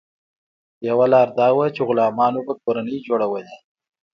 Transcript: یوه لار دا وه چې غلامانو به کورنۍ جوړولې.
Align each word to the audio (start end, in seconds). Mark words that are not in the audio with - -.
یوه 0.87 1.05
لار 1.13 1.27
دا 1.39 1.47
وه 1.57 1.67
چې 1.75 1.81
غلامانو 1.89 2.39
به 2.45 2.53
کورنۍ 2.63 2.97
جوړولې. 3.07 3.55